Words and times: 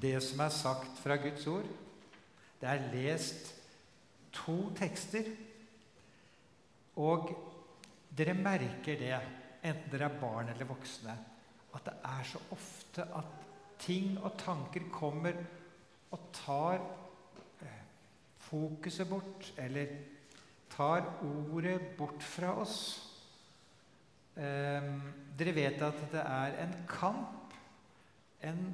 det 0.00 0.16
som 0.24 0.40
er 0.40 0.52
sagt 0.54 0.98
fra 1.02 1.16
Guds 1.20 1.46
ord. 1.50 1.68
Det 2.60 2.68
er 2.68 2.88
lest 2.92 3.54
to 4.32 4.70
tekster. 4.78 5.28
Og 7.00 7.30
dere 8.16 8.34
merker 8.36 8.98
det, 9.00 9.14
enten 9.62 9.92
dere 9.92 10.10
er 10.10 10.20
barn 10.20 10.50
eller 10.52 10.68
voksne, 10.68 11.14
at 11.74 11.84
det 11.86 11.94
er 12.04 12.24
så 12.26 12.40
ofte 12.52 13.06
at 13.16 13.36
ting 13.80 14.16
og 14.18 14.34
tanker 14.40 14.88
kommer 14.92 15.36
og 16.10 16.24
tar 16.34 16.80
eh, 17.62 17.84
fokuset 18.42 19.08
bort, 19.08 19.52
eller 19.56 19.94
tar 20.70 21.06
ordet 21.22 21.78
bort 21.96 22.22
fra 22.22 22.56
oss. 22.60 22.76
Eh, 24.36 24.90
dere 25.38 25.54
vet 25.56 25.82
at 25.86 26.02
det 26.12 26.24
er 26.24 26.58
en 26.64 26.74
kamp, 26.90 27.54
en 28.42 28.64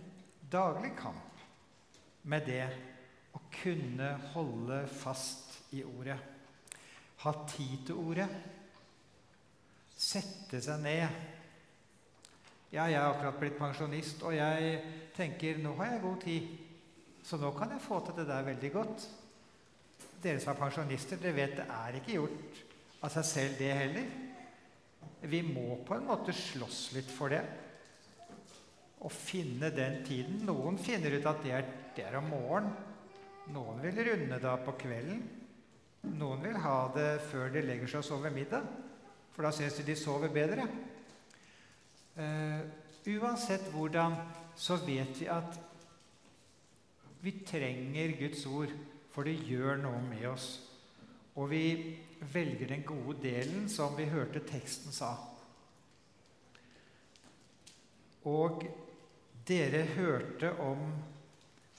daglig 0.57 0.95
kamp, 0.99 1.43
med 2.27 2.47
det 2.49 2.65
å 3.37 3.41
kunne 3.61 4.13
holde 4.33 4.83
fast 4.91 5.59
i 5.77 5.85
ordet. 5.85 6.17
Ha 7.23 7.33
tid 7.49 7.87
til 7.89 8.01
ordet. 8.01 8.29
Sette 9.97 10.61
seg 10.65 10.83
ned. 10.85 11.21
Ja, 12.73 12.87
jeg 12.91 12.99
er 12.99 13.09
akkurat 13.09 13.39
blitt 13.41 13.59
pensjonist, 13.59 14.25
og 14.27 14.35
jeg 14.37 14.81
tenker 15.17 15.61
nå 15.63 15.77
har 15.79 15.95
jeg 15.95 16.05
god 16.05 16.25
tid. 16.25 16.49
Så 17.27 17.39
nå 17.41 17.51
kan 17.57 17.73
jeg 17.73 17.83
få 17.83 18.01
til 18.05 18.19
det 18.21 18.27
der 18.29 18.47
veldig 18.47 18.73
godt. 18.75 19.07
Dere 20.23 20.41
som 20.43 20.53
er 20.53 20.61
pensjonister, 20.61 21.21
dere 21.21 21.37
vet 21.37 21.57
det 21.61 21.67
er 21.73 22.01
ikke 22.01 22.19
gjort 22.19 22.61
av 23.05 23.13
seg 23.15 23.29
selv, 23.29 23.59
det 23.61 23.73
heller. 23.77 24.11
Vi 25.27 25.41
må 25.47 25.81
på 25.87 25.97
en 25.97 26.07
måte 26.09 26.35
slåss 26.37 26.91
litt 26.97 27.11
for 27.13 27.33
det. 27.33 27.43
Og 29.07 29.13
finne 29.15 29.71
den 29.71 30.01
tiden. 30.07 30.43
Noen 30.49 30.79
finner 30.83 31.15
ut 31.15 31.29
at 31.31 31.43
det 31.45 31.55
er, 31.55 31.67
det 31.95 32.07
er 32.09 32.19
om 32.19 32.31
morgenen. 32.33 32.75
Noen 33.55 33.79
vil 33.85 34.01
runde 34.09 34.41
da 34.43 34.57
på 34.59 34.75
kvelden. 34.81 35.21
Noen 36.19 36.43
vil 36.43 36.59
ha 36.63 36.79
det 36.95 37.21
før 37.31 37.53
de 37.55 37.63
legger 37.63 37.91
seg 37.91 38.03
og 38.03 38.09
sover 38.09 38.35
middag, 38.35 38.67
for 39.35 39.47
da 39.47 39.53
syns 39.55 39.79
de 39.79 39.87
de 39.87 39.95
sover 39.99 40.33
bedre. 40.35 40.67
Uh, 42.17 42.67
uansett 43.07 43.69
hvordan, 43.75 44.17
så 44.59 44.79
vet 44.83 45.15
vi 45.21 45.29
at 45.31 45.59
vi 47.23 47.33
trenger 47.47 48.17
Guds 48.19 48.45
ord, 48.47 48.73
for 49.15 49.27
det 49.27 49.39
gjør 49.47 49.79
noe 49.83 50.03
med 50.05 50.27
oss. 50.31 50.49
Og 51.37 51.51
vi 51.51 51.65
velger 52.33 52.71
den 52.71 52.83
gode 52.87 53.19
delen, 53.23 53.69
som 53.69 53.97
vi 53.99 54.09
hørte 54.09 54.43
teksten 54.47 54.95
sa. 54.95 55.13
Og 58.27 58.65
dere 59.47 59.85
hørte 59.97 60.53
om 60.63 60.83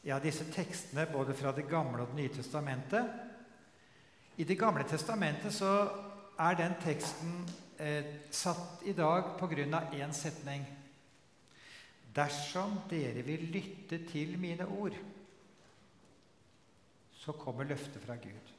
ja, 0.08 0.20
disse 0.23 0.48
tekstene 0.52 1.08
både 1.12 1.36
fra 1.36 1.52
Det 1.52 1.68
gamle 1.70 2.04
og 2.04 2.14
Det 2.14 2.22
nye 2.22 2.34
testamentet. 2.36 3.06
I 4.38 4.44
Det 4.44 4.58
gamle 4.60 4.84
testamentet 4.88 5.54
så 5.54 5.72
er 6.40 6.56
den 6.56 6.76
teksten 6.84 7.42
eh, 7.80 8.06
satt 8.32 8.84
i 8.86 8.94
dag 8.94 9.36
av 9.42 9.94
én 9.94 10.14
setning. 10.14 10.66
Dersom 12.14 12.80
dere 12.90 13.22
vil 13.26 13.50
lytte 13.52 14.00
til 14.10 14.38
mine 14.40 14.66
ord, 14.66 14.95
så 17.14 17.32
kommer 17.32 17.64
løftet 17.64 18.02
fra 18.02 18.16
Gud. 18.16 18.54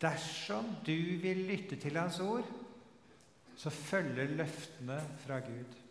Dersom 0.00 0.76
du 0.86 1.18
vil 1.22 1.44
lytte 1.46 1.76
til 1.76 1.96
Hans 1.96 2.18
ord, 2.20 2.46
så 3.56 3.70
følger 3.70 4.34
løftene 4.34 4.98
fra 5.26 5.38
Gud. 5.38 5.81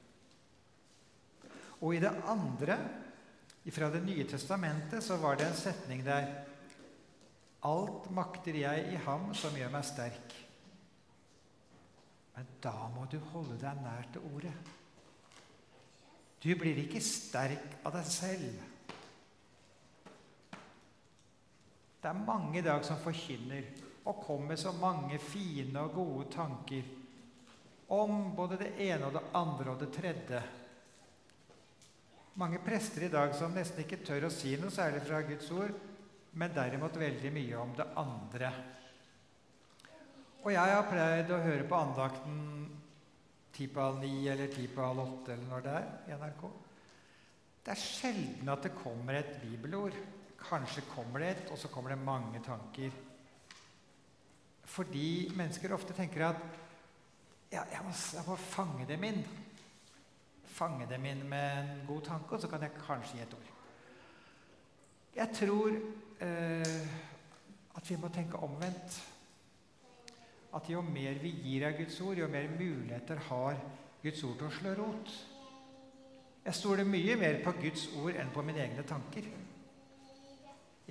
Og 1.82 1.96
i 1.96 2.02
det 2.02 2.14
andre 2.30 2.78
fra 3.72 3.90
Det 3.94 4.02
nye 4.04 4.26
testamentet 4.26 5.04
så 5.04 5.18
var 5.22 5.38
det 5.38 5.48
en 5.48 5.58
setning 5.58 6.06
der 6.06 6.30
Alt 7.62 8.10
makter 8.10 8.56
jeg 8.58 8.88
i 8.90 9.00
ham 9.06 9.28
som 9.38 9.54
gjør 9.54 9.70
meg 9.70 9.86
sterk. 9.86 10.32
Men 12.34 12.48
da 12.64 12.74
må 12.90 13.06
du 13.06 13.20
holde 13.34 13.60
deg 13.62 13.84
nær 13.84 14.08
til 14.10 14.24
ordet. 14.32 14.54
Du 16.42 16.50
blir 16.58 16.80
ikke 16.82 17.04
sterk 17.06 17.76
av 17.86 17.94
deg 17.94 18.08
selv. 18.10 18.64
Det 22.02 22.10
er 22.10 22.26
mange 22.26 22.58
i 22.58 22.66
dag 22.66 22.82
som 22.86 22.98
forkynner 22.98 23.68
og 24.10 24.24
kommer 24.26 24.56
med 24.56 24.60
så 24.60 24.74
mange 24.74 25.20
fine 25.22 25.84
og 25.86 25.94
gode 26.00 26.32
tanker 26.34 26.88
om 27.94 28.32
både 28.34 28.58
det 28.58 28.72
ene 28.88 29.06
og 29.06 29.20
det 29.20 29.28
andre 29.38 29.76
og 29.76 29.84
det 29.84 29.92
tredje 29.94 30.42
mange 32.40 32.60
prester 32.64 33.04
i 33.04 33.12
dag 33.12 33.34
som 33.36 33.54
nesten 33.56 33.84
ikke 33.84 34.02
tør 34.06 34.28
å 34.28 34.34
si 34.34 34.54
noe 34.60 34.72
særlig 34.74 35.04
fra 35.04 35.22
Guds 35.28 35.50
ord, 35.56 35.74
men 36.40 36.54
derimot 36.56 36.96
veldig 37.00 37.32
mye 37.36 37.58
om 37.60 37.74
det 37.76 37.88
andre. 38.00 38.52
Og 40.42 40.54
jeg 40.54 40.76
har 40.76 40.88
pleid 40.90 41.32
å 41.34 41.42
høre 41.44 41.68
på 41.70 41.78
andakten 41.78 42.40
ti 43.52 43.68
på 43.68 43.84
halv 43.84 44.00
ni 44.02 44.26
eller 44.32 44.50
ti 44.54 44.64
på 44.72 44.82
halv 44.82 45.04
åtte 45.04 45.36
eller 45.36 45.50
når 45.50 45.66
det 45.66 45.76
er 45.78 45.90
i 46.08 46.18
NRK. 46.18 46.46
Det 47.62 47.74
er 47.76 47.84
sjelden 47.84 48.50
at 48.50 48.64
det 48.66 48.74
kommer 48.80 49.20
et 49.20 49.36
bibelord. 49.44 49.98
Kanskje 50.42 50.88
kommer 50.96 51.22
det 51.22 51.30
et, 51.36 51.52
og 51.54 51.60
så 51.62 51.70
kommer 51.70 51.94
det 51.94 52.02
mange 52.02 52.42
tanker. 52.42 52.96
Fordi 54.72 55.30
mennesker 55.36 55.76
ofte 55.76 55.94
tenker 55.94 56.30
at 56.32 56.42
ja, 57.52 57.66
jeg, 57.68 57.84
må, 57.84 57.92
jeg 57.92 58.26
må 58.26 58.38
fange 58.40 58.88
dem 58.90 59.04
inn 59.12 59.22
fange 60.52 60.88
dem 60.90 61.06
inn 61.06 61.24
med 61.30 61.58
en 61.62 61.82
god 61.88 62.02
tanke, 62.10 62.36
og 62.36 62.42
så 62.42 62.50
kan 62.52 62.62
jeg 62.62 62.76
kanskje 62.78 63.18
gi 63.18 63.24
et 63.24 63.34
ord. 63.38 63.50
Jeg 65.16 65.30
tror 65.36 65.76
eh, 66.24 66.86
at 67.76 67.90
vi 67.90 67.98
må 68.00 68.12
tenke 68.14 68.40
omvendt. 68.40 69.02
At 70.56 70.70
jo 70.70 70.82
mer 70.84 71.20
vi 71.22 71.32
gir 71.44 71.68
av 71.68 71.78
Guds 71.78 72.02
ord, 72.02 72.18
jo 72.20 72.28
mer 72.28 72.50
muligheter 72.60 73.20
har 73.30 73.60
Guds 74.04 74.24
ord 74.28 74.38
til 74.40 74.48
å 74.48 74.56
slå 74.56 74.74
rot. 74.80 75.14
Jeg 76.46 76.58
stoler 76.58 76.88
mye 76.90 77.16
mer 77.22 77.40
på 77.44 77.54
Guds 77.62 77.86
ord 78.02 78.18
enn 78.18 78.32
på 78.34 78.44
mine 78.44 78.64
egne 78.64 78.84
tanker. 78.88 79.28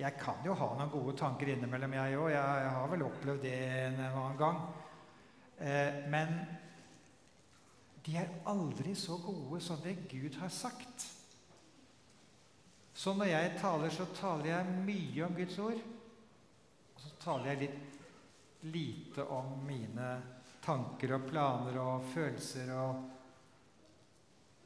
Jeg 0.01 0.17
kan 0.17 0.39
jo 0.45 0.55
ha 0.57 0.69
noen 0.77 0.89
gode 0.89 1.13
tanker 1.19 1.51
innimellom, 1.51 1.93
jeg 1.93 2.17
òg. 2.17 2.29
Jeg, 2.31 2.69
har 2.73 2.87
vel 2.89 3.03
opplevd 3.05 3.43
det 3.45 3.57
en 3.59 3.99
annen 4.07 4.37
gang. 4.39 4.61
Eh, 5.59 5.99
men 6.09 6.39
de 8.05 8.17
er 8.17 8.31
aldri 8.49 8.95
så 8.97 9.17
gode 9.21 9.61
som 9.61 9.81
det 9.83 9.95
Gud 10.09 10.37
har 10.41 10.49
sagt. 10.49 11.05
Så 12.93 13.13
når 13.17 13.31
jeg 13.31 13.55
taler, 13.61 13.93
så 13.93 14.05
taler 14.17 14.51
jeg 14.51 14.75
mye 14.85 15.25
om 15.25 15.35
Guds 15.37 15.57
ord. 15.61 15.81
Og 16.95 17.01
så 17.01 17.13
taler 17.21 17.51
jeg 17.51 17.61
litt 17.65 17.87
lite 18.61 19.25
om 19.33 19.55
mine 19.65 20.09
tanker 20.61 21.15
og 21.15 21.25
planer 21.29 21.79
og 21.81 22.09
følelser. 22.13 22.73
Og, 22.77 23.07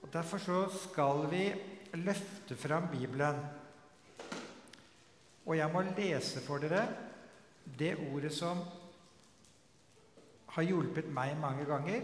og 0.02 0.10
Derfor 0.14 0.42
så 0.44 0.58
skal 0.76 1.28
vi 1.32 1.46
løfte 2.02 2.58
fram 2.60 2.90
Bibelen. 2.92 3.40
Og 5.46 5.58
jeg 5.58 5.72
må 5.72 5.86
lese 5.94 6.42
for 6.44 6.60
dere 6.60 6.88
det 7.78 7.96
ordet 8.12 8.34
som 8.34 8.60
har 10.56 10.66
hjulpet 10.66 11.08
meg 11.14 11.38
mange 11.40 11.66
ganger 11.68 12.04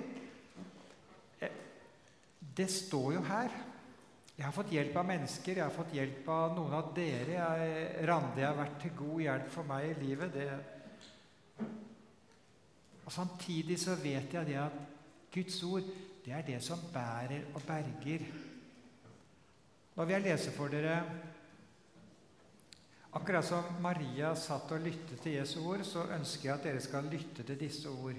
det 2.62 2.70
står 2.70 3.14
jo 3.18 3.26
her. 3.26 3.54
Jeg 4.38 4.46
har 4.48 4.54
fått 4.56 4.72
hjelp 4.74 4.96
av 4.98 5.06
mennesker, 5.06 5.58
jeg 5.58 5.66
har 5.66 5.74
fått 5.74 5.92
hjelp 5.94 6.30
av 6.34 6.54
noen 6.58 6.78
av 6.78 6.94
dere. 6.96 7.34
Jeg, 7.36 8.06
Randi 8.10 8.46
har 8.46 8.56
vært 8.58 8.80
til 8.82 8.96
god 8.98 9.20
hjelp 9.26 9.52
for 9.54 9.70
meg 9.70 9.90
i 9.90 9.98
livet. 10.00 10.38
Det. 10.38 11.66
Og 13.06 13.12
Samtidig 13.14 13.78
så 13.82 13.98
vet 14.02 14.34
jeg 14.34 14.50
det 14.50 14.58
at 14.62 14.80
Guds 15.34 15.60
ord 15.68 15.92
det 16.22 16.34
er 16.38 16.46
det 16.46 16.60
som 16.64 16.82
bærer 16.94 17.52
og 17.56 17.62
berger. 17.66 18.26
Nå 19.96 20.06
vil 20.06 20.16
jeg 20.16 20.28
lese 20.30 20.54
for 20.56 20.72
dere 20.72 20.98
Akkurat 23.12 23.44
som 23.44 23.74
Maria 23.84 24.30
satt 24.40 24.70
og 24.72 24.86
lyttet 24.86 25.20
til 25.20 25.34
Jesu 25.36 25.58
ord, 25.68 25.82
så 25.84 26.06
ønsker 26.16 26.48
jeg 26.48 26.54
at 26.54 26.64
dere 26.64 26.84
skal 26.84 27.10
lytte 27.12 27.44
til 27.44 27.58
disse 27.60 27.92
ord. 27.92 28.16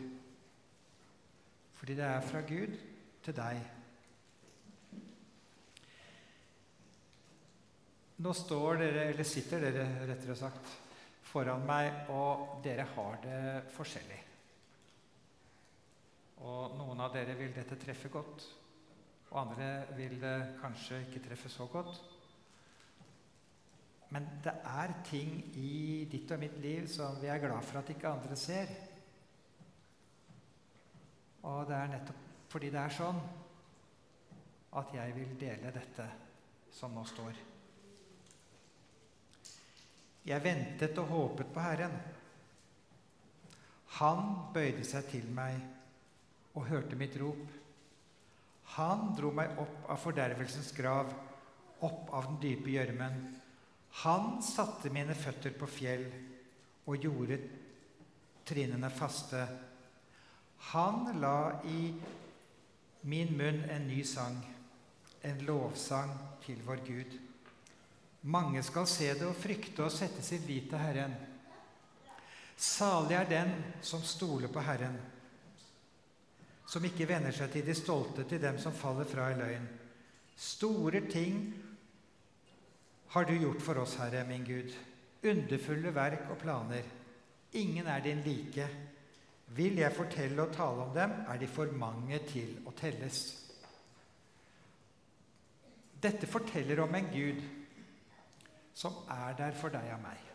Fordi 1.81 1.97
det 1.97 2.05
er 2.05 2.27
fra 2.27 2.43
Gud 2.45 2.77
til 3.25 3.37
deg. 3.39 3.63
Nå 8.21 8.33
står 8.37 8.83
dere, 8.83 9.07
eller 9.13 9.27
sitter 9.27 9.65
dere 9.65 9.87
rettere 10.11 10.37
sagt, 10.37 10.75
foran 11.33 11.65
meg, 11.67 12.11
og 12.13 12.61
dere 12.65 12.85
har 12.95 13.17
det 13.25 13.41
forskjellig. 13.73 14.21
Og 16.43 16.75
noen 16.77 17.01
av 17.01 17.15
dere 17.15 17.37
vil 17.39 17.55
dette 17.55 17.79
treffe 17.81 18.11
godt, 18.13 18.45
og 19.31 19.39
andre 19.47 19.69
vil 19.97 20.19
det 20.21 20.37
kanskje 20.61 21.05
ikke 21.07 21.23
treffe 21.25 21.49
så 21.49 21.67
godt. 21.73 22.01
Men 24.13 24.27
det 24.45 24.53
er 24.69 24.93
ting 25.09 25.39
i 25.57 26.05
ditt 26.11 26.31
og 26.35 26.43
mitt 26.43 26.59
liv 26.61 26.89
som 26.91 27.17
vi 27.23 27.31
er 27.33 27.41
glad 27.41 27.65
for 27.65 27.81
at 27.81 27.93
ikke 27.95 28.11
andre 28.11 28.37
ser. 28.37 28.75
Og 31.49 31.65
det 31.71 31.79
er 31.79 31.95
nettopp 31.95 32.29
fordi 32.53 32.69
det 32.69 32.83
er 32.83 32.93
sånn 32.93 33.23
at 34.77 34.91
jeg 34.93 35.15
vil 35.17 35.33
dele 35.41 35.73
dette 35.73 36.05
som 36.77 36.93
nå 36.93 37.07
står. 37.09 37.39
Jeg 40.27 40.45
ventet 40.45 40.99
og 41.03 41.11
håpet 41.11 41.51
på 41.55 41.63
Herren. 41.65 41.95
Han 43.99 44.23
bøyde 44.55 44.85
seg 44.87 45.09
til 45.11 45.27
meg 45.35 45.59
og 46.55 46.69
hørte 46.69 46.99
mitt 46.99 47.17
rop. 47.21 47.43
Han 48.77 49.11
dro 49.19 49.33
meg 49.35 49.59
opp 49.61 49.91
av 49.93 50.01
fordervelsens 50.01 50.71
grav, 50.77 51.11
opp 51.85 52.13
av 52.15 52.31
den 52.31 52.39
dype 52.45 52.71
gjørmen. 52.73 53.19
Han 54.05 54.39
satte 54.45 54.93
mine 54.95 55.17
føtter 55.19 55.53
på 55.59 55.69
fjell 55.69 56.07
og 56.89 57.03
gjorde 57.03 57.37
trinnene 58.49 58.89
faste. 58.95 59.43
Han 60.73 61.11
la 61.21 61.61
i 61.69 61.91
min 63.11 63.35
munn 63.37 63.65
en 63.67 63.89
ny 63.91 64.01
sang, 64.07 64.39
en 65.27 65.45
lovsang 65.47 66.15
til 66.47 66.63
vår 66.67 66.87
Gud. 66.87 67.19
Mange 68.23 68.63
skal 68.63 68.87
se 68.87 69.09
det 69.19 69.27
og 69.27 69.35
frykte 69.35 69.83
og 69.83 69.91
sette 69.91 70.23
sitt 70.23 70.45
lit 70.47 70.69
til 70.71 70.79
Herren. 70.79 71.15
Salig 72.55 73.17
er 73.19 73.27
den 73.27 73.51
som 73.83 74.05
stoler 74.07 74.53
på 74.53 74.63
Herren, 74.63 74.95
som 76.71 76.85
ikke 76.87 77.09
vender 77.11 77.35
seg 77.35 77.51
til 77.51 77.67
de 77.67 77.75
stolte, 77.75 78.23
til 78.29 78.39
dem 78.43 78.61
som 78.63 78.75
faller 78.77 79.09
fra 79.11 79.33
i 79.33 79.39
løgn. 79.41 79.67
Store 80.39 81.01
ting 81.11 81.41
har 83.13 83.27
du 83.27 83.35
gjort 83.35 83.63
for 83.65 83.83
oss, 83.83 83.97
Herre, 83.99 84.23
min 84.29 84.47
Gud. 84.47 84.71
Underfulle 85.27 85.91
verk 85.95 86.31
og 86.31 86.39
planer. 86.39 86.87
Ingen 87.59 87.87
er 87.91 88.01
din 88.01 88.23
like. 88.25 88.69
Vil 89.53 89.83
jeg 89.83 89.93
fortelle 89.93 90.47
og 90.47 90.55
tale 90.55 90.87
om 90.87 90.95
dem, 90.95 91.11
er 91.29 91.43
de 91.43 91.51
for 91.51 91.75
mange 91.77 92.23
til 92.31 92.55
å 92.65 92.73
telles. 92.79 93.19
Dette 96.03 96.31
forteller 96.31 96.81
om 96.87 96.95
en 96.95 97.11
Gud 97.13 97.43
som 98.75 99.03
er 99.11 99.37
der 99.39 99.57
for 99.57 99.73
deg 99.75 99.91
og 99.95 100.01
meg. 100.03 100.29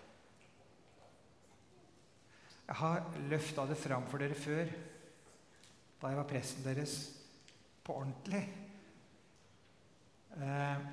Jeg 2.67 2.75
har 2.81 3.05
løfta 3.31 3.63
det 3.69 3.77
fram 3.79 4.05
for 4.11 4.21
dere 4.21 4.35
før, 4.35 4.71
da 6.01 6.11
jeg 6.11 6.19
var 6.19 6.29
presten 6.29 6.65
deres, 6.65 6.95
på 7.83 7.95
ordentlig. 7.95 8.43
Eh, 10.37 10.87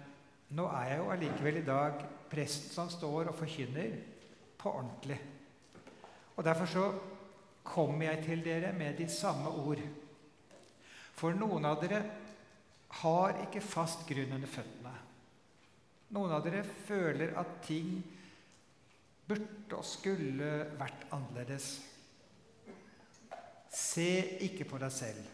nå 0.55 0.67
er 0.71 0.91
jeg 0.93 1.01
jo 1.01 1.11
allikevel 1.11 1.59
i 1.61 1.67
dag 1.67 2.05
presten 2.31 2.71
som 2.71 2.93
står 2.93 3.33
og 3.33 3.39
forkynner 3.39 3.97
på 4.59 4.71
ordentlig. 4.71 5.19
Og 6.37 6.45
Derfor 6.45 6.67
så 6.71 6.85
kommer 7.65 8.07
jeg 8.07 8.25
til 8.25 8.45
dere 8.45 8.73
med 8.73 8.97
de 8.99 9.09
samme 9.11 9.51
ord. 9.51 9.83
For 11.15 11.35
noen 11.35 11.67
av 11.67 11.81
dere 11.83 12.03
har 13.03 13.41
ikke 13.47 13.63
fast 13.65 14.07
grunn 14.07 14.35
under 14.37 14.51
føttene. 14.51 14.95
Noen 16.13 16.35
av 16.37 16.45
dere 16.45 16.63
føler 16.65 17.33
at 17.41 17.57
ting 17.65 17.97
burde 19.25 19.79
og 19.79 19.87
skulle 19.89 20.51
vært 20.79 21.07
annerledes. 21.15 21.69
Se 23.75 24.11
ikke 24.47 24.67
på 24.69 24.79
deg 24.79 24.93
selv, 24.95 25.31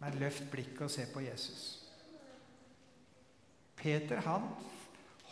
men 0.00 0.20
løft 0.20 0.46
blikket 0.52 0.86
og 0.86 0.92
se 0.92 1.04
på 1.10 1.24
Jesus. 1.24 1.64
Peter 3.76 4.22
han 4.24 4.46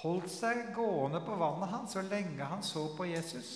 holdt 0.02 0.28
seg 0.32 0.74
gående 0.76 1.22
på 1.24 1.36
vannet 1.40 1.70
han 1.72 1.88
så 1.88 2.02
lenge 2.04 2.44
han 2.44 2.64
så 2.66 2.88
på 2.96 3.06
Jesus. 3.08 3.52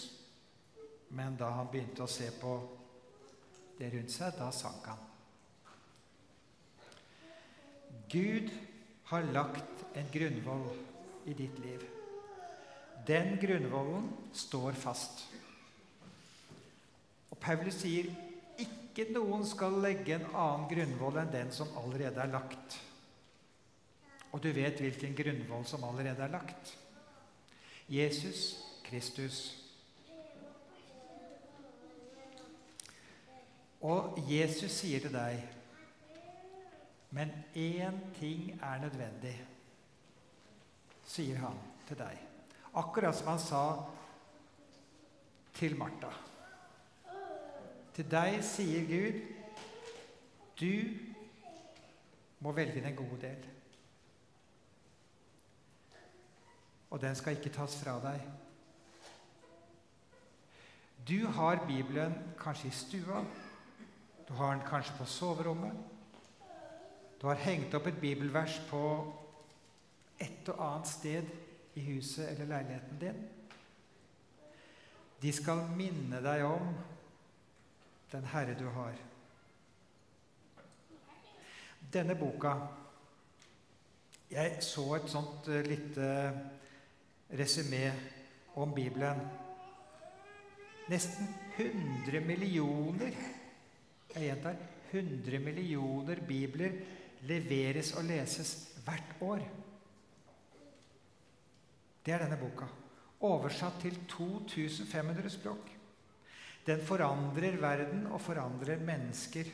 Men 1.08 1.36
da 1.38 1.50
han 1.58 1.68
begynte 1.70 2.06
å 2.06 2.10
se 2.10 2.30
på 2.40 2.54
det 3.76 3.90
rundt 3.92 4.14
seg, 4.14 4.32
da 4.38 4.48
sank 4.54 4.88
han. 4.88 5.02
Gud 8.10 8.50
har 9.06 9.26
lagt 9.32 9.84
en 9.94 10.08
grunnvoll 10.12 10.66
i 11.26 11.34
ditt 11.34 11.58
liv. 11.62 11.82
Den 13.06 13.36
grunnvollen 13.38 14.08
står 14.34 14.72
fast. 14.78 15.26
Og 17.30 17.38
Paulus 17.38 17.78
sier 17.82 18.08
ikke 18.62 19.06
noen 19.14 19.44
skal 19.46 19.76
legge 19.84 20.16
en 20.16 20.26
annen 20.32 20.66
grunnvoll 20.70 21.20
enn 21.20 21.30
den 21.34 21.52
som 21.54 21.70
allerede 21.78 22.22
er 22.22 22.32
lagt. 22.32 22.78
Og 24.32 24.42
du 24.42 24.50
vet 24.56 24.80
hvilken 24.82 25.14
grunnvoll 25.16 25.66
som 25.68 25.84
allerede 25.86 26.24
er 26.26 26.32
lagt. 26.32 26.72
Jesus 27.86 28.56
Kristus. 28.88 29.44
Og 33.86 34.18
Jesus 34.26 34.72
sier 34.80 35.04
til 35.04 35.14
deg 35.14 35.55
men 37.16 37.30
én 37.54 38.00
ting 38.14 38.50
er 38.62 38.78
nødvendig, 38.78 39.36
sier 41.04 41.38
han 41.40 41.56
til 41.88 41.96
deg. 41.96 42.18
Akkurat 42.76 43.16
som 43.16 43.30
han 43.30 43.40
sa 43.40 43.62
til 45.56 45.78
Martha. 45.80 46.10
Til 47.96 48.10
deg 48.12 48.36
sier 48.44 48.84
Gud, 48.90 49.22
du 50.60 50.74
må 52.44 52.52
velge 52.52 52.84
den 52.84 53.00
gode 53.00 53.20
del. 53.24 53.48
Og 56.90 57.00
den 57.00 57.16
skal 57.16 57.40
ikke 57.40 57.56
tas 57.56 57.80
fra 57.80 57.96
deg. 58.04 58.28
Du 61.08 61.30
har 61.32 61.64
Bibelen 61.64 62.20
kanskje 62.36 62.68
i 62.68 62.76
stua, 62.84 63.24
du 64.28 64.34
har 64.34 64.52
den 64.52 64.68
kanskje 64.68 65.00
på 65.00 65.04
soverommet. 65.08 65.95
Du 67.20 67.26
har 67.26 67.40
hengt 67.46 67.74
opp 67.74 67.86
et 67.88 68.00
bibelvers 68.00 68.58
på 68.68 68.82
et 70.20 70.48
og 70.52 70.60
annet 70.66 70.88
sted 70.90 71.30
i 71.76 71.84
huset 71.88 72.28
eller 72.28 72.48
leiligheten 72.50 73.00
din. 73.00 73.22
De 75.22 75.32
skal 75.32 75.64
minne 75.76 76.20
deg 76.24 76.44
om 76.44 76.74
den 78.12 78.28
Herre 78.32 78.56
du 78.58 78.66
har. 78.72 78.98
Denne 81.92 82.16
boka 82.18 82.52
Jeg 84.30 84.58
så 84.66 84.84
et 84.96 85.08
sånt 85.08 85.48
uh, 85.48 85.60
lite 85.62 86.06
resymé 87.30 87.84
om 88.58 88.72
Bibelen. 88.74 89.20
Nesten 90.90 91.28
100 91.56 92.20
millioner 92.26 93.14
Jeg 94.14 94.22
gjentar 94.22 94.56
100 94.90 95.38
millioner 95.42 96.20
bibler 96.26 96.74
leveres 97.28 97.92
og 97.98 98.06
leses 98.08 98.54
hvert 98.86 99.16
år. 99.24 99.44
Det 102.06 102.14
er 102.14 102.22
denne 102.22 102.38
boka. 102.38 102.68
Oversatt 103.26 103.80
til 103.82 103.96
2500 104.08 105.30
språk. 105.34 105.70
Den 106.66 106.82
forandrer 106.82 107.58
verden 107.62 108.06
og 108.10 108.20
forandrer 108.20 108.82
mennesker. 108.82 109.48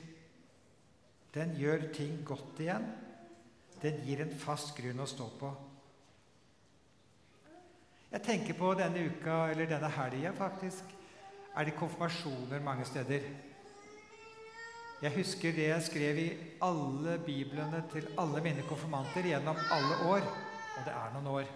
Den 1.34 1.54
gjør 1.56 1.88
ting 1.94 2.20
godt 2.24 2.60
igjen. 2.60 2.86
Den 3.82 4.00
gir 4.06 4.22
en 4.22 4.34
fast 4.38 4.74
grunn 4.76 5.00
å 5.00 5.08
stå 5.08 5.28
på. 5.40 5.52
Jeg 8.12 8.24
tenker 8.26 8.56
på 8.58 8.74
denne 8.76 9.06
uka, 9.08 9.46
eller 9.50 9.70
denne 9.70 9.88
helga 9.96 10.34
faktisk, 10.36 10.90
er 11.56 11.64
det 11.64 11.76
konfirmasjoner 11.78 12.60
mange 12.64 12.84
steder. 12.84 13.24
Jeg 15.02 15.16
husker 15.16 15.50
det 15.50 15.64
jeg 15.66 15.82
skrev 15.82 16.18
i 16.22 16.28
alle 16.62 17.16
biblene 17.26 17.80
til 17.90 18.04
alle 18.22 18.38
mine 18.44 18.62
konfirmanter 18.68 19.26
gjennom 19.26 19.58
alle 19.74 19.96
år. 20.06 20.28
Og 20.76 20.84
det 20.86 20.92
er 20.94 21.08
noen 21.16 21.26
år. 21.26 21.48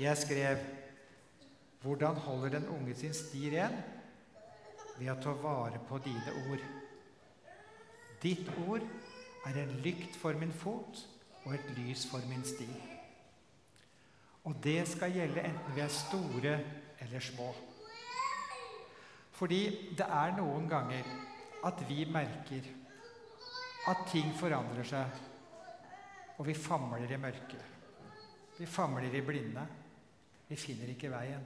Jeg 0.00 0.16
skrev 0.22 0.62
hvordan 1.82 2.16
holder 2.24 2.48
den 2.56 2.68
unge 2.72 2.94
sin 2.96 3.12
sti 3.14 3.50
ren? 3.52 3.76
Ved 4.96 5.12
å 5.12 5.18
ta 5.20 5.36
vare 5.42 5.82
på 5.90 6.00
dine 6.06 6.32
ord. 6.48 6.64
Ditt 8.22 8.48
ord 8.64 8.88
er 9.46 9.60
en 9.60 9.76
lykt 9.84 10.16
for 10.16 10.40
min 10.40 10.56
fot 10.56 11.04
og 11.44 11.52
et 11.52 11.70
lys 11.76 12.08
for 12.08 12.24
min 12.32 12.48
sti. 12.48 12.70
Og 14.48 14.56
det 14.64 14.80
skal 14.88 15.12
gjelde 15.12 15.44
enten 15.44 15.76
vi 15.76 15.84
er 15.84 15.92
store 15.92 16.58
eller 17.04 17.20
små. 17.20 17.52
Fordi 19.36 19.62
det 20.00 20.08
er 20.08 20.36
noen 20.40 20.64
ganger 20.72 21.04
at 21.66 21.82
vi 21.88 22.04
merker 22.10 22.68
at 23.90 24.06
ting 24.10 24.32
forandrer 24.38 24.86
seg, 24.86 25.22
og 26.36 26.46
vi 26.46 26.54
famler 26.58 27.10
i 27.10 27.18
mørket. 27.20 27.62
Vi 28.58 28.66
famler 28.66 29.14
i 29.14 29.22
blinde. 29.24 29.62
Vi 30.48 30.56
finner 30.56 30.90
ikke 30.92 31.10
veien. 31.10 31.42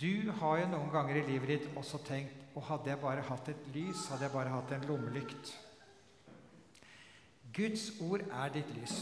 Du 0.00 0.30
har 0.40 0.58
jo 0.58 0.70
noen 0.72 0.90
ganger 0.90 1.20
i 1.20 1.26
livet 1.28 1.52
ditt 1.52 1.76
også 1.78 2.00
tenkt 2.06 2.40
og 2.54 2.66
hadde 2.66 2.90
jeg 2.90 3.02
bare 3.02 3.22
hatt 3.28 3.50
et 3.50 3.68
lys, 3.74 4.08
hadde 4.10 4.26
jeg 4.26 4.34
bare 4.34 4.50
hatt 4.50 4.72
en 4.74 4.86
lommelykt. 4.88 5.52
Guds 7.54 7.88
ord 8.02 8.24
er 8.26 8.50
ditt 8.54 8.70
lys. 8.74 8.98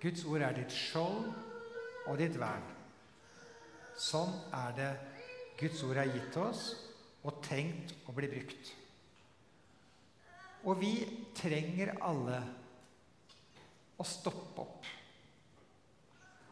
Guds 0.00 0.24
ord 0.24 0.44
er 0.46 0.56
ditt 0.56 0.72
skjold 0.72 1.28
og 2.08 2.18
ditt 2.20 2.36
vern. 2.40 2.64
Sånn 3.98 4.32
er 4.54 4.76
det 4.76 4.90
Guds 5.60 5.82
ord 5.84 6.00
er 6.00 6.12
gitt 6.12 6.30
til 6.32 6.46
oss, 6.46 6.68
og 7.26 7.40
tenkt 7.44 7.94
å 8.08 8.14
bli 8.14 8.28
brukt. 8.30 8.70
Og 10.68 10.78
vi 10.80 10.92
trenger 11.38 11.96
alle 12.04 12.38
å 13.98 14.06
stoppe 14.06 14.62
opp 14.62 14.88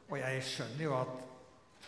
Og 0.06 0.20
jeg 0.20 0.42
skjønner 0.46 0.84
jo 0.84 0.92
at 0.94 1.14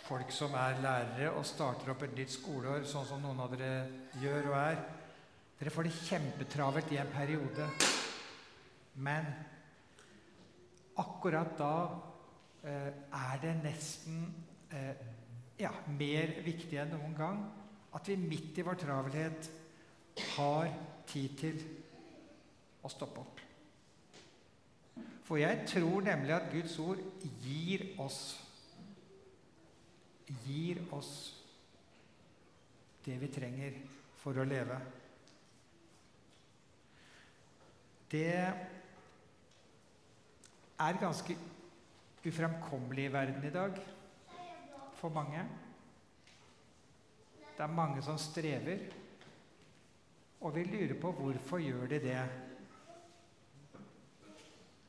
folk 0.09 0.33
som 0.35 0.55
er 0.59 0.81
lærere 0.83 1.29
og 1.39 1.47
starter 1.47 1.93
opp 1.93 2.03
et 2.03 2.17
nytt 2.19 2.33
skoleår, 2.35 2.83
sånn 2.83 3.07
som 3.07 3.23
noen 3.23 3.39
av 3.45 3.53
dere 3.55 4.19
gjør 4.23 4.51
og 4.51 4.57
er 4.59 4.81
Dere 5.59 5.73
får 5.75 5.89
det 5.89 6.01
kjempetravelt 6.07 6.91
i 6.95 6.99
en 7.03 7.09
periode. 7.11 7.65
Men 9.03 9.27
akkurat 11.03 11.51
da 11.59 11.73
eh, 12.63 12.93
er 12.95 13.41
det 13.43 13.55
nesten 13.65 14.21
eh, 14.71 15.01
ja, 15.59 15.73
mer 15.99 16.37
viktig 16.47 16.79
enn 16.79 16.95
noen 16.95 17.17
gang 17.19 17.41
at 17.99 18.09
vi 18.09 18.17
midt 18.21 18.59
i 18.59 18.65
vår 18.67 18.79
travelhet 18.79 19.51
har 20.37 20.71
tid 21.09 21.35
til 21.39 21.63
å 22.85 22.91
stoppe 22.93 23.23
opp. 23.23 23.41
For 25.27 25.41
jeg 25.43 25.67
tror 25.69 26.07
nemlig 26.07 26.33
at 26.37 26.53
Guds 26.53 26.79
ord 26.81 27.03
gir 27.43 27.91
oss 28.01 28.21
gir 30.45 30.81
oss 30.93 31.13
det 33.05 33.17
vi 33.21 33.29
trenger 33.33 33.77
for 34.21 34.37
å 34.37 34.45
leve. 34.45 34.77
Det 38.09 38.35
er 40.79 41.01
ganske 41.01 41.37
ufremkommelig 42.29 43.09
i 43.09 43.13
verden 43.13 43.45
i 43.45 43.55
dag 43.55 43.81
for 44.99 45.13
mange. 45.15 45.45
Det 47.59 47.65
er 47.67 47.75
mange 47.75 48.03
som 48.07 48.19
strever, 48.23 48.85
og 50.47 50.55
vi 50.55 50.63
lurer 50.63 50.95
på 51.01 51.11
hvorfor 51.11 51.59
gjør 51.59 51.89
de 51.91 51.99
det. 52.05 52.21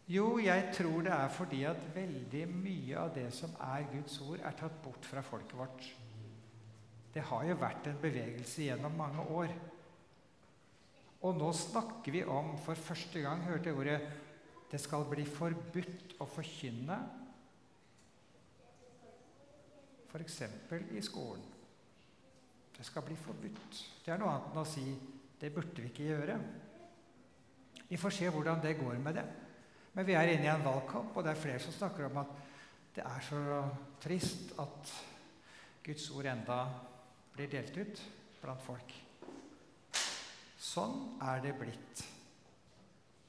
Jo, 0.09 0.37
jeg 0.37 0.69
tror 0.77 1.01
det 1.01 1.15
er 1.15 1.33
fordi 1.33 1.63
at 1.65 1.81
veldig 1.95 2.43
mye 2.51 3.01
av 3.01 3.09
det 3.15 3.27
som 3.33 3.57
er 3.73 3.89
Guds 3.89 4.19
ord, 4.21 4.37
er 4.37 4.61
tatt 4.61 4.77
bort 4.85 5.09
fra 5.09 5.25
folket 5.25 5.57
vårt. 5.57 5.89
Det 7.13 7.25
har 7.25 7.49
jo 7.49 7.57
vært 7.57 7.89
en 7.89 7.99
bevegelse 8.01 8.69
gjennom 8.69 9.01
mange 9.01 9.25
år. 9.33 9.57
Og 11.25 11.37
nå 11.41 11.51
snakker 11.57 12.13
vi 12.13 12.23
om 12.23 12.53
For 12.61 12.77
første 12.77 13.21
gang 13.21 13.41
hørte 13.49 13.69
jeg 13.69 13.77
ordet 13.77 14.01
'Det 14.71 14.79
skal 14.79 15.09
bli 15.09 15.25
forbudt 15.25 16.19
å 16.21 16.25
forkynne', 16.25 16.99
f.eks. 20.11 20.43
For 20.69 20.77
i 20.91 21.01
skolen. 21.01 21.58
Det 22.79 22.87
skal 22.87 23.03
bli 23.03 23.15
forbudt. 23.19 23.79
Det 24.05 24.13
er 24.13 24.21
noe 24.21 24.31
annet 24.31 24.53
enn 24.53 24.63
å 24.63 24.67
si 24.67 24.85
'det 25.39 25.53
burde 25.53 25.81
vi 25.81 25.89
ikke 25.91 26.07
gjøre'. 26.07 26.39
Vi 27.89 27.97
får 27.97 28.09
se 28.09 28.29
hvordan 28.29 28.61
det 28.61 28.77
går 28.79 28.99
med 29.03 29.15
det. 29.15 29.25
Men 29.93 30.05
vi 30.05 30.13
er 30.13 30.31
inne 30.31 30.45
i 30.45 30.53
en 30.53 30.63
valgkamp, 30.63 31.17
og 31.17 31.23
det 31.23 31.31
er 31.31 31.41
flere 31.41 31.59
som 31.59 31.73
snakker 31.73 32.05
om 32.05 32.17
at 32.17 32.27
det 32.95 33.03
er 33.03 33.19
så 33.19 33.41
trist 34.01 34.53
at 34.59 34.93
Guds 35.83 36.09
ord 36.09 36.25
enda 36.25 36.59
blir 37.33 37.49
delt 37.51 37.77
ut 37.77 38.01
blant 38.41 38.61
folk. 38.61 38.93
Sånn 40.59 41.19
er 41.21 41.41
det 41.43 41.53
blitt. 41.59 42.05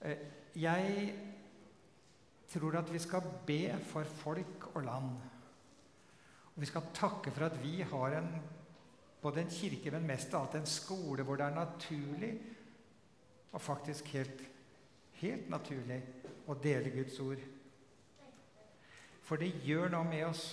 Eh, 0.02 0.22
jeg 0.54 1.14
tror 2.50 2.78
at 2.80 2.92
vi 2.92 2.98
skal 3.02 3.26
be 3.46 3.76
for 3.92 4.04
folk 4.22 4.70
og 4.74 4.82
land. 4.84 5.10
Og 6.54 6.62
vi 6.62 6.66
skal 6.66 6.90
takke 6.94 7.30
for 7.30 7.46
at 7.46 7.58
vi 7.62 7.80
har 7.82 8.16
en, 8.18 8.32
både 9.20 9.42
en 9.42 9.52
kirke, 9.52 9.92
men 9.92 10.08
mest 10.08 10.34
av 10.34 10.46
alt 10.46 10.56
en 10.60 10.68
skole 10.68 11.24
hvor 11.26 11.38
det 11.38 11.46
er 11.46 11.56
naturlig 11.56 12.32
og 13.50 13.62
faktisk 13.62 14.12
helt, 14.14 14.42
helt 15.20 15.50
naturlig 15.52 15.98
å 16.48 16.56
dele 16.56 16.92
Guds 16.94 17.18
ord. 17.22 17.42
For 19.26 19.40
det 19.40 19.52
gjør 19.66 19.92
noe 19.92 20.06
med 20.08 20.24
oss. 20.26 20.44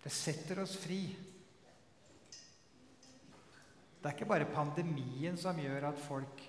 Det 0.00 0.12
setter 0.14 0.62
oss 0.62 0.78
fri. 0.80 1.02
Det 4.00 4.08
er 4.08 4.16
ikke 4.16 4.30
bare 4.30 4.48
pandemien 4.50 5.36
som 5.38 5.58
gjør 5.60 5.90
at 5.90 6.00
folk 6.00 6.46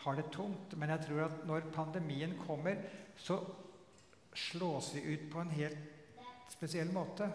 har 0.00 0.16
det 0.16 0.30
tungt, 0.34 0.74
men 0.80 0.90
jeg 0.94 1.04
tror 1.06 1.22
at 1.28 1.42
når 1.46 1.68
pandemien 1.74 2.32
kommer, 2.46 2.80
så 3.20 3.38
slås 4.34 4.94
vi 4.96 5.04
ut 5.12 5.26
på 5.32 5.42
en 5.42 5.54
helt 5.54 6.50
spesiell 6.50 6.90
måte. 6.92 7.28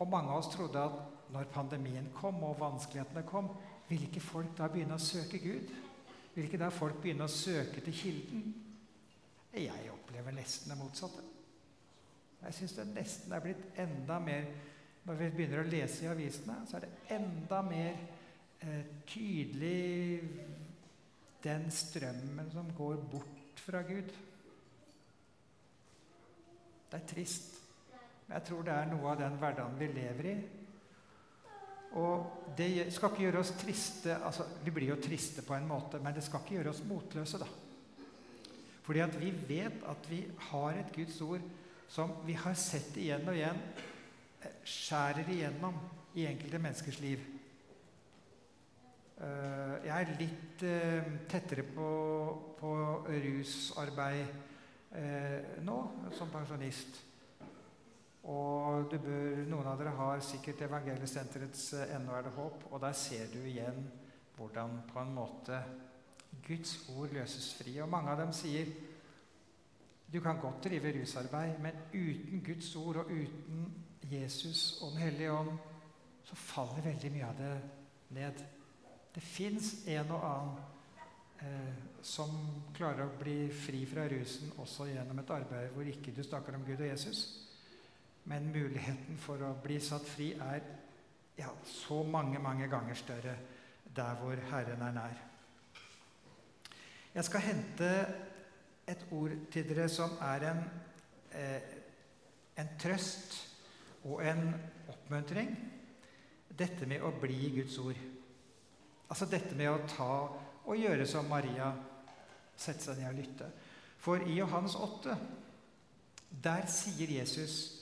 Og 0.00 0.08
mange 0.08 0.32
av 0.32 0.40
oss 0.40 0.50
trodde 0.54 0.82
at 0.82 1.19
når 1.32 1.50
pandemien 1.52 2.10
kom, 2.14 2.42
og 2.44 2.60
vanskelighetene 2.60 3.22
kom, 3.28 3.50
vil 3.88 4.06
ikke 4.06 4.22
folk 4.22 4.52
da 4.58 4.68
begynne 4.70 4.96
å 4.96 5.02
søke 5.02 5.38
Gud? 5.42 5.70
Vil 6.34 6.46
ikke 6.46 6.60
da 6.62 6.70
folk 6.72 7.00
begynne 7.02 7.26
å 7.26 7.32
søke 7.32 7.82
til 7.84 7.96
kilden? 7.96 8.50
Jeg 9.54 9.90
opplever 9.90 10.34
nesten 10.34 10.70
det 10.70 10.78
motsatte. 10.78 11.24
Jeg 12.40 12.56
syns 12.56 12.76
det 12.78 12.86
nesten 12.94 13.34
er 13.36 13.42
blitt 13.44 13.80
enda 13.82 14.18
mer 14.22 14.46
Når 15.00 15.16
vi 15.16 15.26
begynner 15.32 15.62
å 15.62 15.68
lese 15.68 16.04
i 16.04 16.08
avisene, 16.10 16.58
så 16.68 16.76
er 16.76 16.82
det 16.84 17.14
enda 17.16 17.62
mer 17.64 17.94
eh, 18.60 18.82
tydelig 19.08 20.20
den 21.40 21.70
strømmen 21.72 22.50
som 22.52 22.68
går 22.76 23.00
bort 23.10 23.62
fra 23.64 23.80
Gud. 23.88 24.12
Det 26.90 27.00
er 27.00 27.06
trist. 27.08 27.56
Jeg 28.28 28.44
tror 28.46 28.62
det 28.68 28.74
er 28.76 28.90
noe 28.92 29.08
av 29.14 29.22
den 29.22 29.38
hverdagen 29.40 29.80
vi 29.80 29.88
lever 29.96 30.28
i, 30.30 30.36
og 31.98 32.52
det 32.58 32.92
skal 32.94 33.10
ikke 33.10 33.24
gjøre 33.24 33.40
oss 33.40 33.50
triste 33.58 34.14
altså 34.14 34.44
Vi 34.62 34.70
blir 34.70 34.92
jo 34.92 35.00
triste 35.02 35.42
på 35.42 35.56
en 35.56 35.66
måte, 35.66 35.98
men 35.98 36.14
det 36.14 36.22
skal 36.22 36.44
ikke 36.44 36.60
gjøre 36.60 36.70
oss 36.70 36.84
motløse, 36.86 37.40
da. 37.40 37.48
Fordi 38.86 39.02
at 39.02 39.16
vi 39.20 39.30
vet 39.48 39.82
at 39.86 40.10
vi 40.10 40.24
har 40.50 40.78
et 40.78 40.92
Guds 40.94 41.20
ord 41.20 41.42
som 41.90 42.12
vi 42.26 42.34
har 42.38 42.54
sett 42.58 42.96
igjen 42.98 43.26
og 43.28 43.34
igjen 43.36 43.58
eh, 44.42 44.56
skjærer 44.66 45.30
igjennom 45.30 45.76
i 46.18 46.26
enkelte 46.26 46.58
menneskers 46.62 47.00
liv. 47.02 47.24
Eh, 49.20 49.74
jeg 49.86 49.94
er 49.96 50.14
litt 50.18 50.64
eh, 50.66 51.10
tettere 51.30 51.66
på, 51.66 51.90
på 52.60 52.72
rusarbeid 53.10 54.38
nå 55.62 55.74
som 56.18 56.32
pensjonist. 56.32 56.96
Og 58.26 58.69
bør, 58.98 59.44
noen 59.46 59.66
av 59.70 59.78
dere 59.78 59.94
har 59.94 60.20
sikkert 60.24 60.62
Evangeliesenterets 60.66 61.72
eh, 61.78 61.94
'Ennå 61.94 62.12
er 62.16 62.22
det 62.22 62.32
håp', 62.36 62.66
og 62.70 62.80
der 62.80 62.92
ser 62.92 63.26
du 63.32 63.38
igjen 63.38 63.90
hvordan 64.36 64.80
på 64.88 65.00
en 65.00 65.14
måte 65.14 65.62
Guds 66.46 66.88
ord 66.96 67.12
løses 67.12 67.54
fri. 67.54 67.78
Og 67.80 67.88
mange 67.88 68.10
av 68.10 68.18
dem 68.18 68.32
sier 68.32 68.66
du 70.12 70.20
kan 70.20 70.40
godt 70.40 70.64
drive 70.64 70.92
rusarbeid, 71.00 71.60
men 71.62 71.72
uten 71.94 72.42
Guds 72.46 72.76
ord 72.76 72.96
og 72.96 73.10
uten 73.10 73.74
Jesus 74.10 74.82
og 74.82 74.90
Den 74.90 74.98
hellige 74.98 75.32
ånd, 75.32 75.58
så 76.24 76.34
faller 76.34 76.82
veldig 76.82 77.12
mye 77.12 77.26
av 77.26 77.36
det 77.38 77.60
ned. 78.08 78.42
Det 79.14 79.22
fins 79.22 79.74
en 79.86 80.10
og 80.10 80.24
annen 80.24 80.58
eh, 81.42 81.74
som 82.02 82.30
klarer 82.74 83.06
å 83.06 83.18
bli 83.20 83.50
fri 83.54 83.84
fra 83.86 84.08
rusen 84.08 84.52
også 84.58 84.88
gjennom 84.90 85.18
et 85.18 85.30
arbeid 85.30 85.70
hvor 85.74 85.86
ikke 85.86 86.14
du 86.16 86.22
snakker 86.22 86.56
om 86.56 86.64
Gud 86.66 86.80
og 86.80 86.86
Jesus. 86.86 87.49
Men 88.30 88.52
muligheten 88.54 89.16
for 89.18 89.42
å 89.42 89.56
bli 89.58 89.80
satt 89.82 90.06
fri 90.06 90.28
er 90.38 90.60
ja, 91.40 91.50
så 91.66 92.02
mange, 92.06 92.38
mange 92.38 92.68
ganger 92.70 92.98
større 92.98 93.32
der 93.96 94.18
hvor 94.20 94.38
Herren 94.52 94.84
er 94.86 94.94
nær. 94.94 95.16
Jeg 97.10 97.26
skal 97.26 97.42
hente 97.42 97.88
et 98.86 99.02
ord 99.16 99.34
til 99.50 99.66
dere 99.66 99.88
som 99.90 100.14
er 100.22 100.46
en, 100.52 100.60
eh, 101.34 101.74
en 102.62 102.70
trøst 102.78 103.34
og 104.04 104.22
en 104.22 104.54
oppmuntring. 104.92 105.50
Dette 106.54 106.86
med 106.86 107.02
å 107.02 107.10
bli 107.10 107.50
Guds 107.56 107.80
ord. 107.82 107.98
Altså 109.10 109.26
dette 109.26 109.58
med 109.58 109.72
å 109.72 109.82
ta 109.90 110.12
og 110.70 110.78
gjøre 110.78 111.06
som 111.08 111.26
Maria, 111.26 111.72
sette 112.54 112.84
seg 112.84 113.00
ned 113.00 113.10
og 113.10 113.18
lytte. 113.18 113.50
For 113.98 114.22
i 114.22 114.38
Johannes 114.38 114.78
8, 114.78 115.18
der 116.30 116.66
sier 116.70 117.18
Jesus 117.18 117.79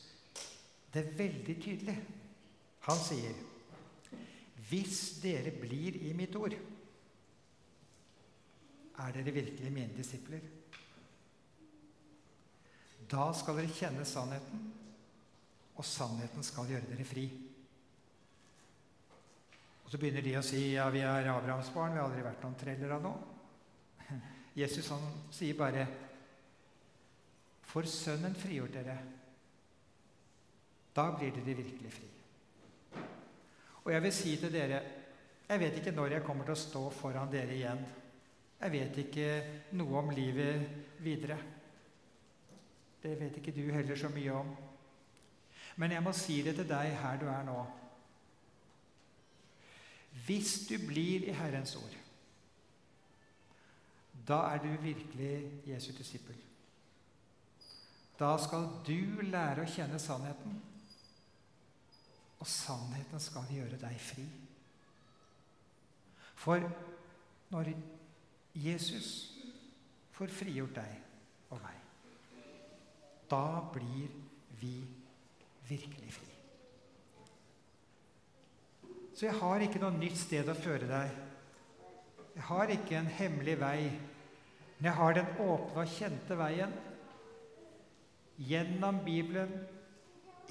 det 0.94 1.18
veldig 1.18 1.56
tydelig. 1.62 1.96
Han 2.88 2.96
sier, 2.96 3.34
'Hvis 4.68 5.20
dere 5.22 5.50
blir 5.50 5.96
i 5.96 6.12
mitt 6.12 6.36
ord, 6.36 6.54
er 8.98 9.12
dere 9.12 9.34
virkelig 9.34 9.72
mine 9.72 9.96
disipler.' 9.96 10.58
Da 13.08 13.32
skal 13.32 13.56
dere 13.56 13.72
kjenne 13.72 14.04
sannheten, 14.04 14.72
og 15.76 15.84
sannheten 15.84 16.42
skal 16.42 16.68
gjøre 16.68 16.90
dere 16.90 17.04
fri. 17.04 17.30
Og 19.84 19.90
Så 19.90 19.98
begynner 19.98 20.20
de 20.20 20.34
å 20.36 20.42
si 20.44 20.74
ja, 20.74 20.90
vi 20.90 21.00
er 21.00 21.30
Abrahams 21.32 21.70
barn, 21.72 21.92
vi 21.92 21.98
har 21.98 22.10
aldri 22.10 22.22
vært 22.26 22.42
noen 22.44 22.58
treller 22.60 22.90
av 22.92 23.02
noe. 23.02 23.18
Jesus 24.60 24.90
han 24.92 25.06
sier 25.32 25.56
bare 25.56 25.86
For 27.68 27.88
Sønnen 27.88 28.36
frigjort 28.36 28.76
dere. 28.76 29.17
Da 30.98 31.08
blir 31.14 31.30
dere 31.30 31.54
virkelig 31.62 31.92
fri. 31.94 32.08
Og 33.84 33.92
jeg 33.94 34.02
vil 34.02 34.12
si 34.12 34.36
til 34.36 34.52
dere 34.52 34.80
jeg 35.48 35.60
vet 35.62 35.78
ikke 35.80 35.94
når 35.96 36.12
jeg 36.12 36.24
kommer 36.26 36.44
til 36.44 36.52
å 36.52 36.60
stå 36.60 36.80
foran 36.92 37.30
dere 37.32 37.54
igjen. 37.56 37.78
Jeg 38.58 38.72
vet 38.74 38.98
ikke 39.00 39.28
noe 39.80 40.02
om 40.02 40.10
livet 40.12 40.66
videre. 41.00 41.38
Det 43.00 43.14
vet 43.16 43.38
ikke 43.40 43.54
du 43.56 43.62
heller 43.72 43.96
så 43.96 44.10
mye 44.12 44.34
om. 44.34 44.50
Men 45.80 45.94
jeg 45.94 46.04
må 46.04 46.12
si 46.12 46.40
det 46.44 46.56
til 46.58 46.68
deg 46.68 46.92
her 47.00 47.20
du 47.20 47.24
er 47.32 47.46
nå. 47.46 47.56
Hvis 50.26 50.66
du 50.68 50.74
blir 50.84 51.24
i 51.24 51.36
Herrens 51.38 51.76
ord, 51.78 51.96
da 54.28 54.42
er 54.52 54.60
du 54.60 54.68
virkelig 54.82 55.62
Jesu 55.70 55.92
disippel. 55.96 56.36
Da 58.18 58.34
skal 58.42 58.66
du 58.84 59.22
lære 59.30 59.62
å 59.62 59.70
kjenne 59.70 60.00
sannheten, 60.02 60.58
og 62.48 62.52
sannheten 62.52 63.20
skal 63.20 63.48
gjøre 63.52 63.76
deg 63.76 63.96
fri. 64.00 64.24
For 66.38 66.64
når 67.52 67.74
Jesus 68.56 69.08
får 70.16 70.32
frigjort 70.32 70.78
deg 70.78 71.52
og 71.52 71.60
meg, 71.60 71.82
da 73.28 73.60
blir 73.74 74.14
vi 74.62 74.72
virkelig 75.68 76.14
fri. 76.16 76.30
Så 79.12 79.26
jeg 79.26 79.36
har 79.42 79.66
ikke 79.66 79.82
noe 79.82 79.98
nytt 79.98 80.16
sted 80.16 80.48
å 80.48 80.56
føre 80.56 80.88
deg. 80.88 81.20
Jeg 82.38 82.48
har 82.48 82.72
ikke 82.72 82.96
en 82.96 83.12
hemmelig 83.18 83.58
vei, 83.60 83.90
men 84.78 84.88
jeg 84.88 84.96
har 85.02 85.20
den 85.20 85.30
åpne 85.42 85.84
og 85.84 85.94
kjente 85.98 86.38
veien 86.38 86.72
gjennom 88.48 89.04
Bibelen 89.04 89.52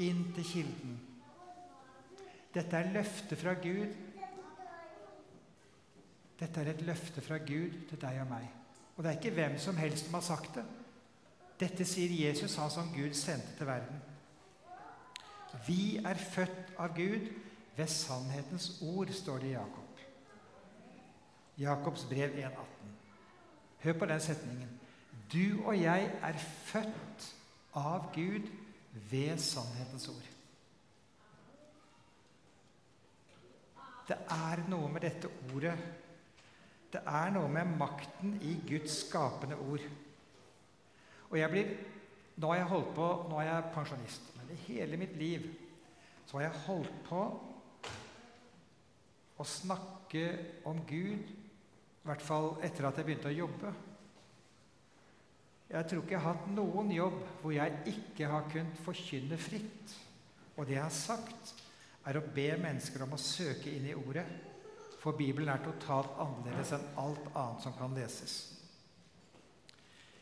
inn 0.04 0.28
til 0.36 0.52
Kilden. 0.54 0.98
Dette 2.54 2.78
er 2.78 2.92
løftet 2.94 3.40
fra 3.40 3.54
Gud. 3.54 3.96
Dette 6.40 6.62
er 6.62 6.72
et 6.72 6.82
løfte 6.86 7.22
fra 7.22 7.38
Gud 7.38 7.74
til 7.90 8.02
deg 8.02 8.22
og 8.22 8.30
meg. 8.30 8.48
Og 8.96 9.04
det 9.04 9.12
er 9.12 9.18
ikke 9.20 9.36
hvem 9.38 9.58
som 9.62 9.78
helst 9.78 10.06
som 10.06 10.14
har 10.18 10.26
sagt 10.26 10.56
det. 10.58 10.66
Dette 11.60 11.86
sier 11.86 12.14
Jesus, 12.14 12.56
han 12.56 12.70
som 12.70 12.94
Gud 12.94 13.14
sendte 13.18 13.56
til 13.58 13.68
verden. 13.68 14.02
Vi 15.68 15.98
er 16.06 16.22
født 16.22 16.74
av 16.78 16.94
Gud 16.98 17.30
ved 17.78 17.88
sannhetens 17.88 18.78
ord, 18.82 19.10
står 19.14 19.38
det 19.42 19.48
i 19.48 19.56
Jakob. 19.56 20.02
Jakobs 21.58 22.06
brev 22.10 22.38
1,18. 22.38 22.94
Hør 23.84 23.94
på 23.94 24.06
den 24.06 24.22
setningen. 24.22 24.80
Du 25.34 25.66
og 25.66 25.82
jeg 25.82 26.12
er 26.22 26.38
født 26.38 27.28
av 27.76 28.12
Gud 28.14 28.50
ved 29.10 29.38
sannhetens 29.38 30.08
ord. 30.08 30.37
Det 34.08 34.18
er 34.32 34.64
noe 34.72 34.90
med 34.92 35.04
dette 35.04 35.30
ordet 35.52 35.76
Det 36.94 37.02
er 37.04 37.32
noe 37.36 37.50
med 37.52 37.76
makten 37.80 38.38
i 38.48 38.54
Guds 38.68 39.02
skapende 39.04 39.58
ord. 39.60 39.84
Og 41.30 41.40
jeg 41.40 41.52
blir 41.52 41.74
Nå 42.38 42.52
har 42.52 42.62
jeg 42.62 42.70
holdt 42.72 42.94
på 42.96 43.08
Nå 43.30 43.42
er 43.42 43.50
jeg 43.50 43.72
pensjonist. 43.76 44.30
Men 44.38 44.54
i 44.54 44.62
hele 44.68 45.00
mitt 45.02 45.16
liv 45.20 45.50
så 46.28 46.38
har 46.38 46.50
jeg 46.50 46.64
holdt 46.66 46.96
på 47.08 47.22
å 49.38 49.46
snakke 49.48 50.24
om 50.68 50.82
Gud, 50.90 51.30
i 51.30 52.08
hvert 52.10 52.24
fall 52.26 52.56
etter 52.66 52.88
at 52.88 52.98
jeg 53.00 53.08
begynte 53.08 53.30
å 53.30 53.38
jobbe. 53.38 53.72
Jeg 55.68 55.88
tror 55.88 56.04
ikke 56.04 56.16
jeg 56.16 56.24
har 56.24 56.36
hatt 56.36 56.50
noen 56.56 56.92
jobb 56.96 57.18
hvor 57.42 57.54
jeg 57.56 57.94
ikke 57.94 58.30
har 58.32 58.48
kunnet 58.52 58.84
forkynne 58.86 59.40
fritt. 59.40 59.96
Og 60.56 60.66
det 60.66 60.78
jeg 60.78 60.84
har 60.84 60.96
sagt, 60.96 61.54
er 62.08 62.20
å 62.20 62.28
be 62.34 62.52
mennesker 62.62 63.04
om 63.04 63.16
å 63.16 63.22
søke 63.22 63.72
inn 63.74 63.90
i 63.90 63.96
Ordet. 63.98 64.26
For 65.02 65.18
Bibelen 65.18 65.52
er 65.52 65.64
totalt 65.64 66.16
annerledes 66.20 66.74
enn 66.76 66.86
alt 67.00 67.28
annet 67.34 67.64
som 67.64 67.76
kan 67.78 67.94
leses. 67.96 68.38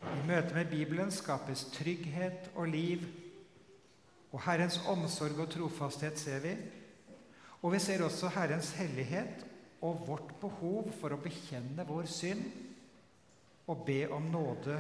I 0.06 0.26
møte 0.28 0.54
med 0.54 0.70
Bibelen 0.70 1.14
skapes 1.14 1.68
trygghet 1.74 2.52
og 2.54 2.70
liv. 2.74 3.06
Og 4.34 4.42
Herrens 4.46 4.82
omsorg 4.92 5.40
og 5.40 5.50
trofasthet 5.54 6.20
ser 6.20 6.42
vi. 6.44 6.54
Og 7.62 7.74
vi 7.74 7.80
ser 7.82 8.04
også 8.06 8.30
Herrens 8.36 8.74
hellighet 8.78 9.46
og 9.86 10.04
vårt 10.08 10.36
behov 10.42 10.92
for 11.00 11.14
å 11.14 11.22
bekjenne 11.22 11.86
vår 11.88 12.10
synd 12.10 12.44
og 13.66 13.86
be 13.88 14.04
om 14.14 14.28
nåde 14.30 14.78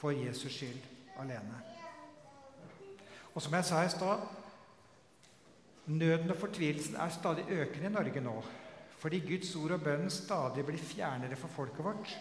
for 0.00 0.14
Jesus 0.16 0.54
skyld 0.56 0.80
alene. 1.20 1.60
Og 3.34 3.42
som 3.42 3.54
jeg 3.54 3.68
sa 3.68 3.84
i 3.84 3.92
stad 3.92 4.24
Nøden 5.90 6.30
og 6.30 6.36
fortvilelsen 6.38 6.94
er 7.02 7.10
stadig 7.10 7.48
økende 7.50 7.88
i 7.88 7.92
Norge 7.92 8.20
nå, 8.22 8.34
fordi 9.00 9.18
Guds 9.26 9.56
ord 9.56 9.74
og 9.74 9.82
bønnen 9.82 10.10
stadig 10.10 10.62
blir 10.66 10.78
fjernere 10.78 11.36
for 11.36 11.50
folket 11.50 11.84
vårt. 11.84 12.12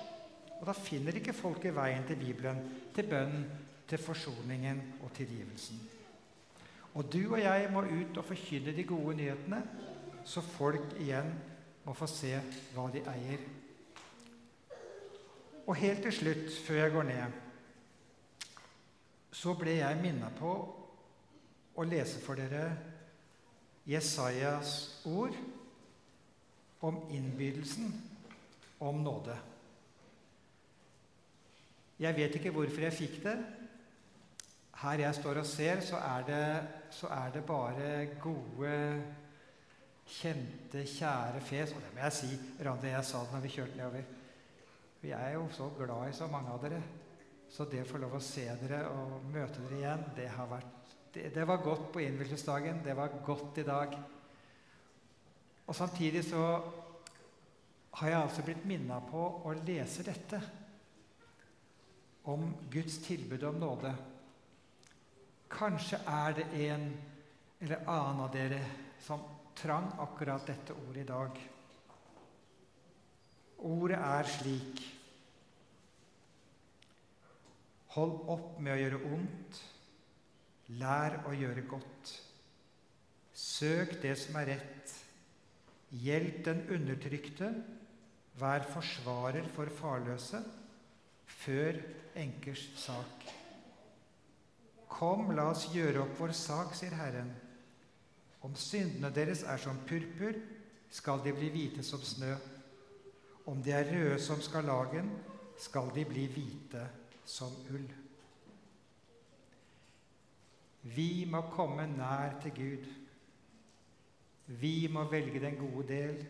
Og 0.59 0.65
da 0.67 0.73
finner 0.73 1.15
ikke 1.15 1.35
folket 1.37 1.75
veien 1.75 2.07
til 2.07 2.17
Bibelen, 2.17 2.63
til 2.95 3.05
bønnen, 3.11 3.45
til 3.89 4.01
forsoningen 4.01 4.81
og 5.03 5.13
tilgivelsen. 5.13 5.79
Og 6.93 7.13
du 7.13 7.33
og 7.33 7.39
jeg 7.41 7.69
må 7.71 7.85
ut 7.85 8.17
og 8.17 8.25
forkynne 8.25 8.73
de 8.75 8.83
gode 8.83 9.15
nyhetene, 9.15 9.61
så 10.25 10.41
folk 10.41 10.97
igjen 10.99 11.29
må 11.85 11.93
få 11.93 12.09
se 12.09 12.33
hva 12.73 12.89
de 12.93 13.05
eier. 13.05 13.45
Og 15.67 15.75
helt 15.77 16.01
til 16.01 16.13
slutt, 16.13 16.53
før 16.65 16.81
jeg 16.81 16.91
går 16.91 17.03
ned, 17.03 17.39
så 19.31 19.53
ble 19.53 19.77
jeg 19.77 20.01
minnet 20.01 20.37
på 20.41 20.53
å 21.75 21.85
lese 21.85 22.19
for 22.23 22.39
dere 22.39 22.88
Jesajas 23.89 24.73
ord 25.09 25.35
om 26.85 26.99
innbydelsen 27.11 27.89
om 28.79 29.01
nåde. 29.03 29.35
Jeg 31.99 32.15
vet 32.15 32.35
ikke 32.37 32.53
hvorfor 32.55 32.85
jeg 32.85 32.95
fikk 32.95 33.17
det. 33.25 33.35
Her 34.79 35.01
jeg 35.01 35.15
står 35.15 35.41
og 35.41 35.45
ser, 35.45 35.81
så 35.83 35.97
er 35.99 36.27
det, 36.27 36.45
så 36.95 37.09
er 37.11 37.33
det 37.33 37.41
bare 37.43 38.05
gode, 38.21 38.75
kjente, 40.07 40.85
kjære 40.87 41.41
fjes. 41.43 41.73
Og 41.75 41.83
det 41.83 41.91
må 41.95 42.05
jeg 42.05 42.15
si, 42.15 42.29
Randi, 42.65 42.93
jeg 42.93 43.05
sa 43.05 43.25
det 43.25 43.35
når 43.35 43.43
vi 43.43 43.53
kjørte 43.57 43.75
nedover. 43.75 44.07
Vi 45.01 45.11
er 45.15 45.33
jo 45.35 45.43
så 45.51 45.67
glad 45.77 46.09
i 46.09 46.15
så 46.15 46.27
mange 46.31 46.53
av 46.53 46.63
dere. 46.63 46.79
Så 47.51 47.65
det 47.65 47.83
å 47.83 47.89
få 47.89 47.99
lov 47.99 48.15
å 48.15 48.23
se 48.23 48.45
dere 48.61 48.85
og 48.93 49.25
møte 49.33 49.59
dere 49.65 49.79
igjen, 49.81 50.07
det, 50.15 50.29
har 50.37 50.47
vært, 50.47 50.78
det, 51.13 51.29
det 51.33 51.45
var 51.45 51.63
godt 51.63 51.91
på 51.93 52.01
innvielsesdagen. 52.03 52.83
Det 52.83 52.93
var 52.97 53.13
godt 53.25 53.57
i 53.57 53.63
dag. 53.63 53.97
Og 55.67 55.75
samtidig 55.75 56.23
så 56.25 56.43
har 57.91 58.09
jeg 58.09 58.21
altså 58.21 58.45
blitt 58.45 58.65
minna 58.69 58.99
på 59.05 59.21
å 59.45 59.53
lese 59.65 60.05
dette 60.05 60.39
om 62.29 62.45
Guds 62.71 62.99
tilbud 63.05 63.43
om 63.49 63.59
nåde. 63.61 63.93
Kanskje 65.49 66.01
er 66.05 66.37
det 66.37 66.47
en 66.69 66.85
eller 67.59 67.89
annen 67.89 68.23
av 68.25 68.31
dere 68.33 68.61
som 69.03 69.23
trang 69.57 69.89
akkurat 69.99 70.45
dette 70.47 70.75
ordet 70.87 71.03
i 71.03 71.09
dag. 71.09 71.41
Ordet 73.67 73.99
er 73.99 74.31
slik 74.37 74.85
Hold 77.89 78.19
opp 78.29 78.59
med 78.61 78.75
å 78.75 78.77
gjøre 78.77 78.99
ondt. 79.09 79.59
Lær 80.77 81.23
å 81.25 81.33
gjøre 81.33 81.63
godt. 81.69 82.11
Søk 83.33 83.95
det 84.03 84.13
som 84.21 84.37
er 84.41 84.51
rett. 84.53 84.93
Hjelp 86.03 86.43
den 86.45 86.61
undertrykte. 86.75 87.49
Vær 88.39 88.67
forsvarer 88.69 89.47
for 89.55 89.71
farløse. 89.79 90.43
Før 91.39 91.79
enkers 92.19 92.67
sak. 92.77 93.25
Kom, 94.89 95.29
la 95.33 95.47
oss 95.53 95.69
gjøre 95.73 96.03
opp 96.03 96.17
vår 96.19 96.33
sak, 96.35 96.73
sier 96.77 96.93
Herren. 96.97 97.31
Om 98.45 98.55
syndene 98.57 99.11
deres 99.13 99.43
er 99.47 99.61
som 99.61 99.77
purpur, 99.87 100.37
skal 100.89 101.21
de 101.23 101.33
bli 101.35 101.51
hvite 101.53 101.85
som 101.85 102.01
snø. 102.01 102.33
Om 103.49 103.61
de 103.65 103.73
er 103.73 103.89
røde 103.89 104.19
som 104.21 104.41
skarlagen, 104.41 105.09
skal 105.59 105.89
de 105.95 106.05
bli 106.07 106.25
hvite 106.33 106.85
som 107.25 107.53
ull. 107.69 107.87
Vi 110.95 111.25
må 111.29 111.41
komme 111.53 111.85
nær 111.91 112.39
til 112.41 112.55
Gud. 112.55 112.85
Vi 114.59 114.87
må 114.91 115.03
velge 115.11 115.41
den 115.43 115.57
gode 115.59 115.87
del. 115.87 116.21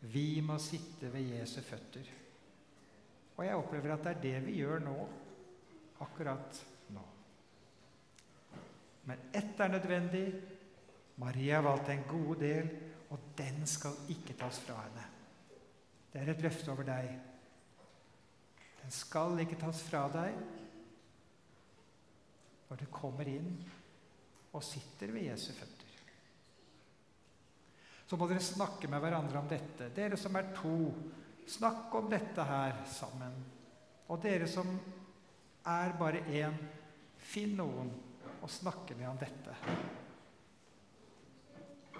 Vi 0.00 0.40
må 0.44 0.58
sitte 0.60 1.12
ved 1.12 1.34
Jesu 1.34 1.60
føtter. 1.64 2.08
Og 3.36 3.44
jeg 3.44 3.58
opplever 3.58 3.92
at 3.94 4.04
det 4.04 4.12
er 4.12 4.22
det 4.22 4.46
vi 4.46 4.58
gjør 4.60 4.82
nå, 4.84 4.96
akkurat 6.04 6.60
nå. 6.94 7.04
Men 9.10 9.28
ett 9.34 9.60
er 9.60 9.72
nødvendig. 9.72 10.26
Maria 11.16 11.60
valgte 11.62 11.92
en 11.92 12.06
god 12.08 12.36
del, 12.36 12.70
og 13.10 13.20
den 13.38 13.66
skal 13.66 13.94
ikke 14.10 14.34
tas 14.38 14.58
fra 14.60 14.80
henne. 14.82 15.04
Det 16.12 16.22
er 16.22 16.30
et 16.30 16.42
løfte 16.42 16.72
over 16.72 16.86
deg. 16.86 17.10
Den 18.82 18.94
skal 18.94 19.38
ikke 19.42 19.58
tas 19.60 19.82
fra 19.82 20.06
deg 20.14 20.38
når 22.74 22.80
du 22.82 22.90
kommer 22.90 23.28
inn 23.30 23.52
og 24.50 24.62
sitter 24.66 25.12
ved 25.14 25.28
Jesu 25.28 25.52
føtter. 25.54 25.90
Så 28.02 28.16
må 28.18 28.26
dere 28.26 28.42
snakke 28.42 28.88
med 28.90 28.98
hverandre 28.98 29.38
om 29.38 29.46
dette. 29.46 29.92
Dere 29.94 30.18
som 30.18 30.34
er 30.34 30.48
to, 30.56 30.90
snakk 31.46 31.94
om 31.94 32.08
dette 32.10 32.46
her 32.48 32.80
sammen. 32.90 33.36
Og 34.10 34.18
dere 34.24 34.48
som 34.50 34.72
er 35.70 35.94
bare 36.00 36.24
én, 36.34 36.58
Finn 37.24 37.54
noen 37.56 37.88
å 38.44 38.50
snakke 38.50 38.98
med 38.98 39.08
om 39.08 39.22
dette. 39.22 39.54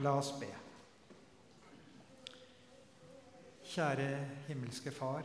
La 0.05 0.17
oss 0.19 0.35
be. 0.43 0.51
Kjære 3.71 4.11
himmelske 4.51 4.93
Far. 4.93 5.25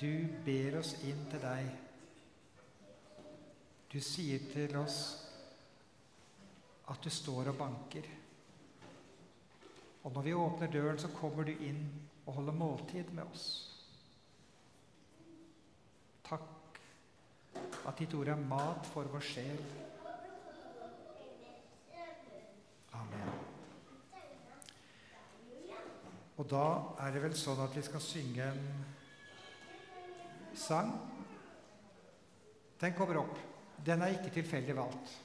Du 0.00 0.10
ber 0.48 0.80
oss 0.80 0.96
inn 1.04 1.22
til 1.30 1.44
deg. 1.44 1.89
Du 3.90 3.98
sier 4.00 4.38
til 4.52 4.76
oss 4.78 5.00
at 6.90 7.02
du 7.02 7.10
står 7.10 7.50
og 7.50 7.58
banker. 7.58 8.06
Og 10.02 10.12
når 10.12 10.22
vi 10.22 10.34
åpner 10.34 10.70
døren, 10.70 10.98
så 10.98 11.10
kommer 11.14 11.44
du 11.44 11.52
inn 11.52 11.82
og 12.26 12.34
holder 12.38 12.52
måltid 12.52 13.10
med 13.12 13.26
oss. 13.26 13.46
Takk 16.24 16.78
at 17.86 17.98
ditt 17.98 18.14
ord 18.14 18.30
er 18.30 18.46
mat 18.48 18.86
for 18.92 19.10
vår 19.10 19.26
sjel. 19.26 19.60
Amen. 22.94 23.34
Og 26.38 26.46
da 26.50 26.64
er 27.02 27.12
det 27.12 27.26
vel 27.26 27.36
sånn 27.36 27.60
at 27.66 27.74
vi 27.76 27.84
skal 27.84 28.06
synge 28.06 28.46
en 28.54 28.66
sang. 30.56 30.94
Den 32.80 32.94
kommer 32.96 33.24
opp. 33.26 33.49
Den 33.86 34.02
er 34.02 34.06
ikke 34.06 34.30
tilfeldig 34.34 34.76
valgt. 34.76 35.16